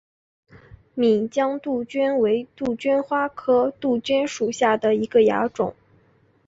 [0.95, 5.75] 岷江杜鹃为杜鹃花科杜鹃属下的一个亚种。